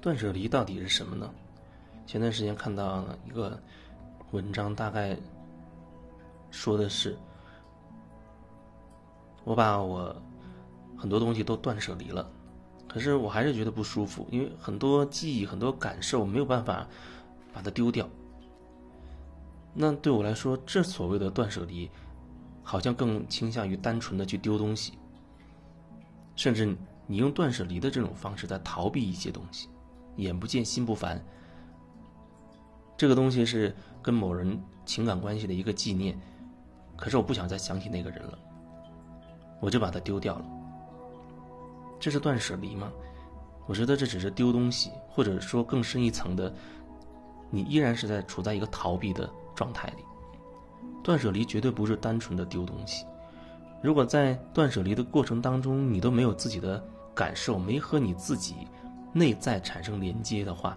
[0.00, 1.30] 断舍离到底是什么呢？
[2.06, 3.60] 前段时间看到一个
[4.32, 5.16] 文章，大概
[6.50, 7.16] 说的是，
[9.44, 10.14] 我把我
[10.96, 12.28] 很多东西都断舍离了，
[12.88, 16.86] 可是我还是觉得不舒服，因为很多记忆、很多感受没有办法
[17.52, 18.08] 把它丢掉。
[19.74, 21.88] 那对我来说，这所谓的断舍离，
[22.62, 24.94] 好像更倾向于单纯的去丢东西，
[26.34, 26.74] 甚至
[27.06, 29.68] 你用断舍离的这种方式在逃避一些东西。
[30.20, 31.22] 眼不见心不烦，
[32.96, 36.18] 这个东西是跟某人情感关系的一个纪念，
[36.96, 38.38] 可是我不想再想起那个人了，
[39.60, 40.44] 我就把它丢掉了。
[41.98, 42.90] 这是断舍离吗？
[43.66, 46.52] 我觉得这只是丢东西，或者说更深一层的，
[47.50, 50.04] 你依然是在处在一个逃避的状态里。
[51.04, 53.06] 断舍离绝对不是单纯的丢东西，
[53.82, 56.82] 如果在断舍离的过程当中，你都没有自己的
[57.14, 58.66] 感受，没和你自己。
[59.12, 60.76] 内在产生连接的话，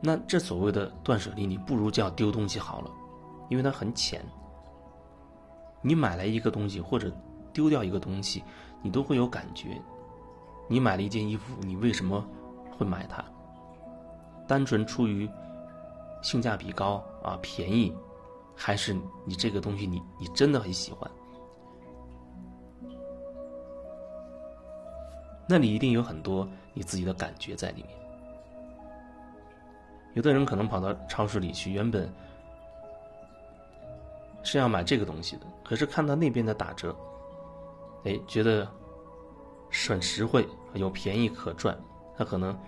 [0.00, 2.90] 那这所谓的断舍离，你不如叫丢东西好了，
[3.48, 4.24] 因为它很浅。
[5.80, 7.12] 你买来一个东西或者
[7.52, 8.44] 丢掉一个东西，
[8.82, 9.80] 你都会有感觉。
[10.68, 12.24] 你买了一件衣服，你为什么
[12.76, 13.24] 会买它？
[14.46, 15.28] 单纯出于
[16.22, 17.92] 性价比高啊便宜，
[18.54, 21.10] 还是你这个东西你你真的很喜欢？
[25.52, 27.90] 那里一定有很多你自己的感觉在里面。
[30.14, 32.10] 有的人可能跑到超市里去，原本
[34.42, 36.96] 是要买这个东西的，可是看到那边的打折，
[38.04, 38.66] 哎，觉得
[39.70, 41.78] 很实惠，有便宜可赚，
[42.16, 42.58] 他可能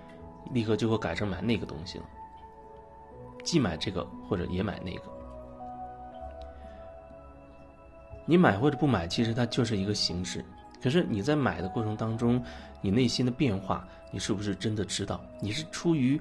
[0.53, 2.05] 立刻就会改成买那个东西了，
[3.43, 5.03] 既买这个或者也买那个。
[8.27, 10.45] 你买或者不买，其实它就是一个形式。
[10.85, 12.45] 可是你在买的过程当中，
[12.83, 15.19] 你内心的变化，你是不是真的知道？
[15.41, 16.21] 你是出于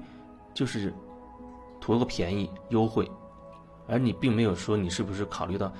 [0.54, 0.90] 就是
[1.78, 3.06] 图个便宜优惠，
[3.86, 5.70] 而你并没有说你是不是考虑到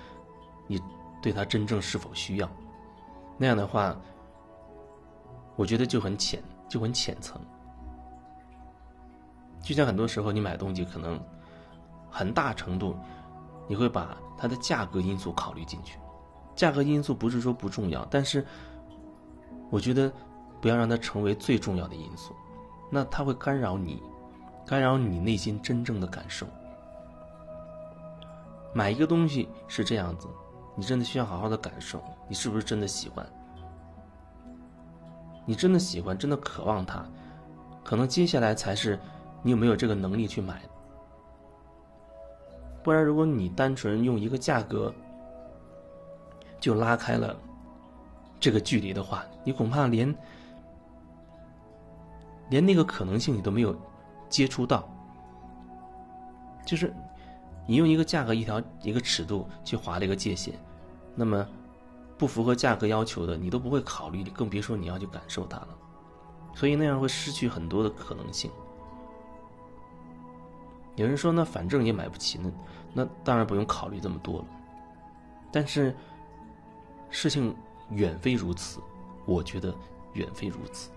[0.66, 0.78] 你
[1.22, 2.50] 对它真正是否需要？
[3.38, 3.96] 那样的话，
[5.56, 7.40] 我觉得就很浅，就很浅层。
[9.62, 11.18] 就像很多时候你买东西，可能
[12.10, 12.94] 很大程度
[13.66, 15.98] 你会把它的价格因素考虑进去。
[16.54, 18.46] 价格因素不是说不重要，但是。
[19.70, 20.12] 我觉得，
[20.60, 22.34] 不要让它成为最重要的因素，
[22.90, 24.02] 那它会干扰你，
[24.64, 26.46] 干扰你内心真正的感受。
[28.72, 30.28] 买一个东西是这样子，
[30.76, 33.26] 你真的需要好好的感受，你是不是真的喜欢？
[35.44, 37.04] 你真的喜欢，真的渴望它，
[37.82, 38.98] 可能接下来才是
[39.42, 40.62] 你有没有这个能力去买。
[42.82, 44.94] 不然，如果你单纯用一个价格
[46.60, 47.36] 就拉开了。
[48.40, 50.14] 这个距离的话，你恐怕连
[52.50, 53.74] 连那个可能性你都没有
[54.28, 54.86] 接触到。
[56.66, 56.94] 就是
[57.66, 60.54] 你用一个价格一条一个尺度去划了一个界限，
[61.14, 61.46] 那么
[62.18, 65.68] 不符合价格要求的，你都不会考虑，你更别说你要去感受它了。
[66.54, 68.50] 所以那样会失去很多的可能性。
[70.96, 72.50] 有人说，那反正也买不起，那
[72.92, 74.46] 那当然不用考虑这么多了。
[75.50, 75.96] 但是
[77.08, 77.56] 事情。
[77.94, 78.80] 远非如此，
[79.24, 79.74] 我觉得
[80.14, 80.90] 远非如此。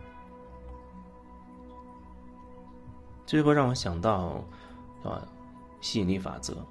[3.25, 4.43] 最后让我想到，
[5.03, 5.27] 啊，
[5.81, 6.65] 吸引力法则。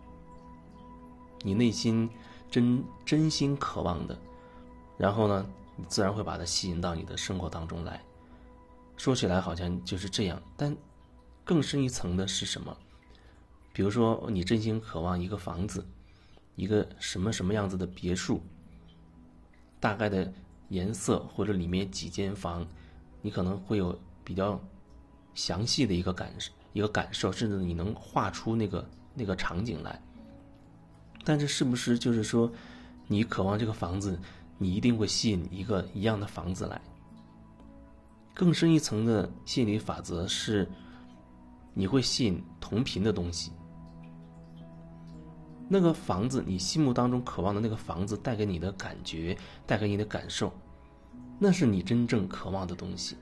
[1.43, 2.09] 你内心
[2.51, 4.19] 真真心渴望的，
[4.97, 8.03] 然后呢，你自然会把它吸引到你的生活当中来。
[8.97, 10.75] 说起来好像就是这样，但
[11.45, 12.77] 更深一层的是什么？
[13.73, 15.87] 比如说，你真心渴望一个房子，
[16.55, 18.41] 一个什么什么样子的别墅。
[19.87, 20.33] 大概的
[20.71, 22.67] 颜色或者里面几间房，
[23.23, 24.61] 你可能会有比较
[25.33, 26.33] 详细的一个感
[26.73, 30.03] 一个感受，甚至你能画出那个那个场景来。
[31.23, 32.51] 但这是不是就是说，
[33.07, 34.19] 你渴望这个房子，
[34.59, 36.81] 你一定会吸引一个一样的房子来？
[38.35, 40.69] 更深一层的吸引力法则是，
[41.75, 43.53] 你会吸引同频的东西。
[45.69, 49.37] 那个房子，你心目当中渴望的那个房子，带给你的感觉，
[49.67, 50.53] 带给你的感受，
[51.41, 53.17] 那是你真正渴望的东西，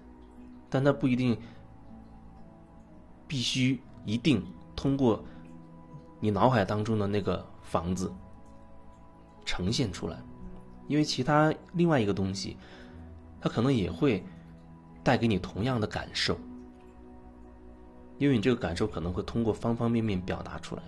[0.69, 1.38] 但它不一定
[3.26, 4.44] 必须一定
[4.76, 5.25] 通过
[6.20, 8.12] 你脑海当中的那个房子
[9.46, 10.23] 呈现出来，
[10.87, 12.58] 因为其他另外一个东西，
[13.41, 14.23] 它可能也会
[15.02, 16.38] 带给你同样的感受，
[18.19, 20.82] 因为你这个感受可能会通过方方面面表达出来，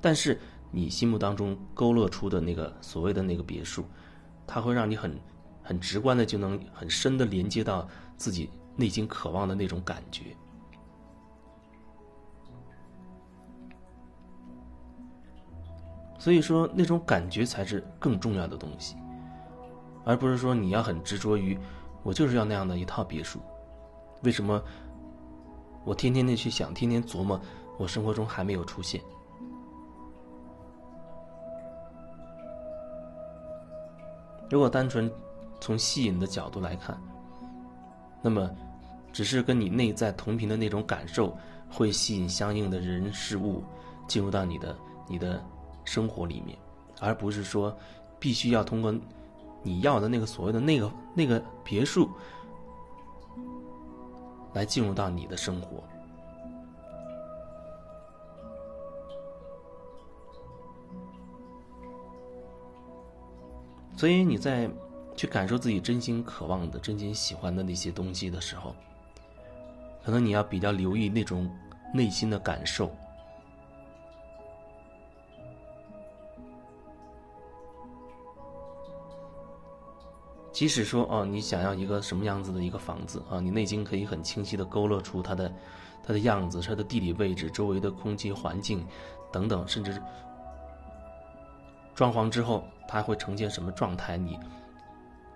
[0.00, 0.36] 但是。
[0.70, 3.84] 你心目当中勾勒出的那个所谓的那个别墅，
[4.46, 5.18] 它会让你很
[5.62, 10.36] 很直观的就能很深的连接到自己内心渴望的那种感觉。
[16.18, 18.96] 所以说，那种感觉才是更重要的东西，
[20.04, 21.56] 而不是说你要很执着于
[22.02, 23.40] 我就是要那样的一套别墅。
[24.22, 24.60] 为什么
[25.84, 27.40] 我天天的去想，天天琢磨，
[27.78, 29.00] 我生活中还没有出现？
[34.48, 35.10] 如果单纯
[35.60, 36.96] 从吸引的角度来看，
[38.22, 38.50] 那么
[39.12, 41.36] 只是跟你内在同频的那种感受，
[41.70, 43.62] 会吸引相应的人事物
[44.06, 44.76] 进入到你的
[45.08, 45.42] 你的
[45.84, 46.56] 生活里面，
[47.00, 47.76] 而不是说
[48.18, 48.94] 必须要通过
[49.62, 52.08] 你要的那个所谓的那个那个别墅
[54.52, 55.82] 来进入到你的生活。
[63.96, 64.68] 所以你在
[65.16, 68.74] 去感受自己真心渴望的、真心喜欢的那些东西的时候，
[70.04, 71.50] 可能你要比较留意那种
[71.94, 72.94] 内心的感受。
[80.52, 85.52] 即使说哦，你想要一个什么样子的一个房子啊，你内心可以很清晰的勾勒出它的
[86.02, 88.86] 它的样子、它的地理位置、周围的空气环境
[89.30, 90.00] 等等，甚至
[91.96, 92.62] 装潢之后。
[92.88, 94.16] 它会呈现什么状态？
[94.16, 94.38] 你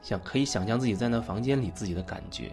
[0.02, 2.52] 想可以想象自己在那房间里自己的感觉。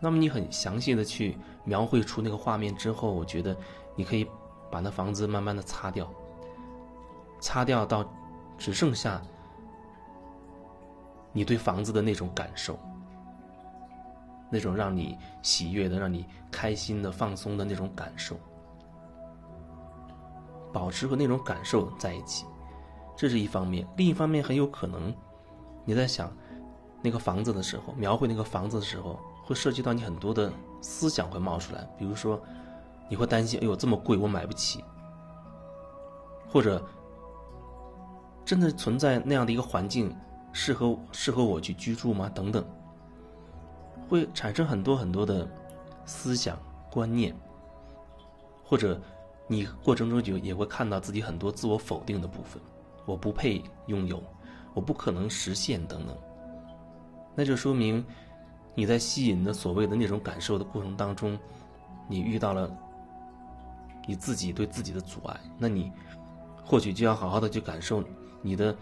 [0.00, 3.56] 那么你很详细的去描绘出那个画面之后，我觉得
[3.94, 4.28] 你可以
[4.68, 6.12] 把那房子慢慢的擦掉，
[7.40, 8.04] 擦掉到
[8.58, 9.22] 只剩下
[11.32, 12.76] 你对房子的那种感受，
[14.50, 18.34] 那种让你喜悦的、让你开心的、放松的那种感受，
[20.72, 22.44] 保持和那种感受在一起。
[23.16, 25.14] 这是一方面，另一方面很有可能，
[25.84, 26.34] 你在想
[27.02, 31.88] 那个房子的时候，描绘那个房子的时候，会涉及到你很多的思想会冒出来。
[31.98, 32.40] 比如说，
[33.08, 34.80] 你会担心，哎呦，这么贵，我买不起；
[36.48, 36.82] 或者，
[38.44, 40.14] 真的存在那样的一个环境，
[40.52, 42.28] 适合适合我去居住吗？
[42.34, 42.64] 等等，
[44.08, 45.48] 会产生很多很多的
[46.04, 46.58] 思想
[46.90, 47.36] 观念，
[48.64, 49.00] 或者
[49.46, 52.60] 你过程中就也会看到自己很多自我否定的部分。
[53.04, 54.22] 我不配拥有，
[54.74, 56.16] 我不可能实现，等等。
[57.34, 58.04] 那就说明
[58.74, 61.38] 你在吸引的所谓的那种感受的过程当中，
[62.06, 62.70] 你遇到了
[64.06, 65.40] 你自己对自己的阻碍。
[65.58, 65.90] 那你
[66.64, 68.04] 或许就要好好的去感受
[68.40, 68.76] 你的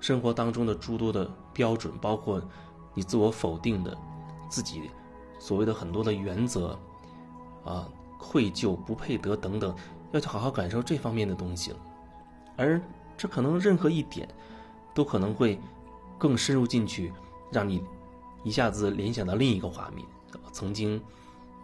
[0.00, 2.42] 生活当中的诸多的标准，包括
[2.94, 3.96] 你自我否定的
[4.48, 4.90] 自己
[5.38, 6.78] 所谓的很多的原则
[7.64, 7.88] 啊，
[8.18, 9.74] 愧疚、不配得等等，
[10.12, 11.72] 要去好好感受这方面的东西，
[12.56, 12.80] 而。
[13.16, 14.28] 这可能任何一点，
[14.94, 15.58] 都可能会
[16.18, 17.12] 更深入进去，
[17.52, 17.82] 让你
[18.42, 20.06] 一下子联想到另一个画面，
[20.52, 21.00] 曾经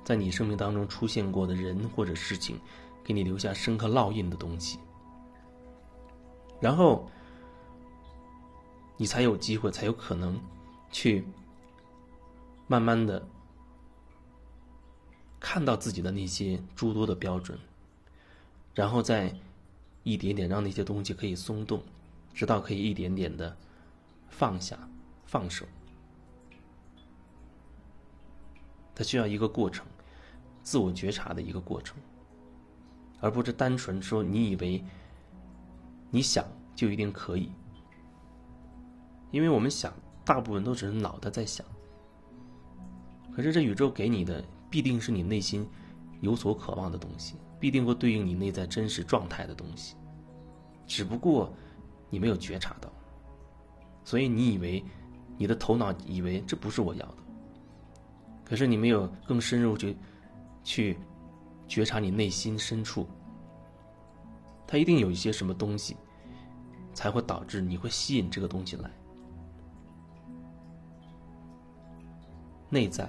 [0.04, 2.58] 在你生命当中出现过的人或者事情，
[3.02, 4.78] 给你留下深刻烙印的东西，
[6.60, 7.10] 然后
[8.96, 10.40] 你才有机会，才有可能
[10.90, 11.24] 去
[12.66, 13.26] 慢慢的
[15.40, 17.58] 看到自己的那些诸多的标准，
[18.74, 19.34] 然后再。
[20.02, 21.82] 一点点让那些东西可以松动，
[22.32, 23.56] 直到可以一点点的
[24.28, 24.78] 放下、
[25.26, 25.66] 放手。
[28.94, 29.86] 它需要一个过程，
[30.62, 31.96] 自我觉察的一个过程，
[33.20, 34.84] 而不是单纯说你以为
[36.10, 36.44] 你想
[36.74, 37.50] 就一定可以。
[39.30, 39.94] 因为我们想，
[40.24, 41.64] 大部分都只是脑袋在想，
[43.34, 45.66] 可是这宇宙给你的必定是你内心
[46.20, 47.36] 有所渴望的东西。
[47.58, 49.94] 必定会对应你内在真实状态的东西，
[50.86, 51.52] 只不过
[52.08, 52.90] 你没有觉察到，
[54.02, 54.82] 所以你以为
[55.36, 57.18] 你的头脑以为这不是我要的，
[58.46, 59.94] 可是你没有更深入去
[60.64, 60.98] 去
[61.68, 63.06] 觉察你内心深处，
[64.66, 65.94] 它一定有一些什么东西，
[66.94, 68.90] 才会导致你会吸引这个东西来，
[72.70, 73.06] 内在、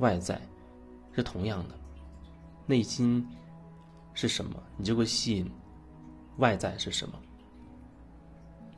[0.00, 0.38] 外在
[1.12, 1.74] 是同样的，
[2.66, 3.26] 内心。
[4.18, 5.46] 是什么，你就会吸引
[6.38, 7.20] 外在是什么。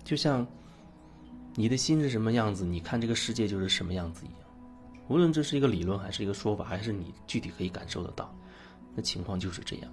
[0.02, 0.45] 就像
[1.54, 4.50] 你的心是什么样子，你看这个世界就是什么样子一样。
[5.07, 8.35] 无论这是一个理论，还是一个说法，还是你具体可以感受得到，
[8.97, 9.92] 那情况就是这样。